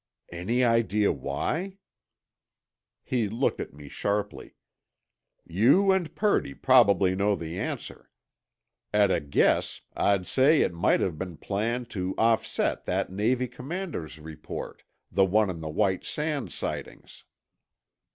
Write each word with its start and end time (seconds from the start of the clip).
"Any 0.31 0.63
idea 0.63 1.11
why?" 1.11 1.77
He 3.03 3.29
looked 3.29 3.59
at 3.59 3.71
me 3.75 3.87
sharply. 3.87 4.55
"You 5.45 5.91
and 5.91 6.15
Purdy 6.15 6.55
probably 6.55 7.13
know 7.15 7.35
the 7.35 7.59
answer. 7.59 8.09
At 8.91 9.11
a 9.11 9.19
guess, 9.19 9.81
I'd 9.95 10.25
say 10.25 10.61
it 10.61 10.73
might 10.73 11.01
have 11.01 11.19
been 11.19 11.37
planned 11.37 11.91
to 11.91 12.15
offset 12.17 12.85
that 12.85 13.11
Navy 13.11 13.47
commander's 13.47 14.17
report—the 14.17 15.25
one 15.25 15.51
on 15.51 15.61
the 15.61 15.69
White 15.69 16.03
Sands 16.03 16.55
sightings." 16.55 17.23